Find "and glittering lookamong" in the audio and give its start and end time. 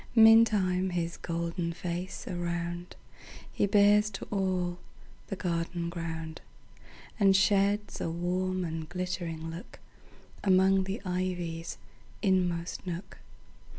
8.65-10.85